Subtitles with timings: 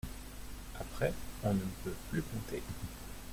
[0.79, 1.13] Après,
[1.43, 2.63] on ne peut plus compter.